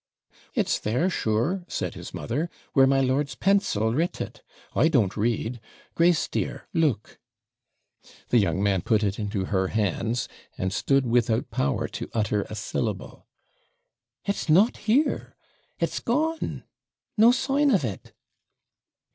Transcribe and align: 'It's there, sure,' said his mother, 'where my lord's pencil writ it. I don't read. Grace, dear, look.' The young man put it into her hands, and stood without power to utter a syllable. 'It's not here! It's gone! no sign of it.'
'It's 0.55 0.79
there, 0.79 1.11
sure,' 1.11 1.63
said 1.67 1.93
his 1.93 2.11
mother, 2.11 2.49
'where 2.73 2.87
my 2.87 2.99
lord's 2.99 3.35
pencil 3.35 3.93
writ 3.93 4.19
it. 4.19 4.41
I 4.73 4.87
don't 4.87 5.15
read. 5.15 5.61
Grace, 5.93 6.27
dear, 6.27 6.65
look.' 6.73 7.19
The 8.29 8.39
young 8.39 8.63
man 8.63 8.81
put 8.81 9.03
it 9.03 9.19
into 9.19 9.45
her 9.53 9.67
hands, 9.67 10.27
and 10.57 10.73
stood 10.73 11.05
without 11.05 11.51
power 11.51 11.87
to 11.89 12.09
utter 12.13 12.47
a 12.49 12.55
syllable. 12.55 13.27
'It's 14.25 14.49
not 14.49 14.75
here! 14.89 15.35
It's 15.79 15.99
gone! 15.99 16.63
no 17.15 17.31
sign 17.31 17.69
of 17.69 17.83
it.' 17.85 18.11